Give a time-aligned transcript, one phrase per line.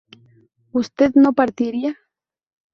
[0.71, 1.91] ¿usted no partiría?